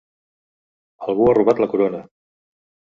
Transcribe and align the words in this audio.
Algú 1.13 1.29
ha 1.29 1.37
robat 1.41 1.65
la 1.65 1.69
corona! 1.77 2.05